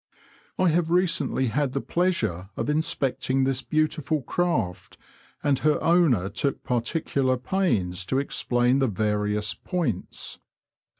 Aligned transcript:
I 0.57 0.69
have 0.69 0.89
recently 0.89 1.49
had 1.49 1.73
the 1.73 1.79
pleasure 1.79 2.49
of 2.57 2.71
inspecting 2.71 3.43
this 3.43 3.61
beau 3.61 3.85
tiful 3.85 4.23
craft, 4.23 4.97
and 5.43 5.59
her 5.59 5.77
owner 5.83 6.27
took 6.27 6.63
particular 6.63 7.37
pains 7.37 8.03
t© 8.07 8.19
explain 8.19 8.79
the 8.79 8.87
various 8.87 9.53
"points." 9.53 10.39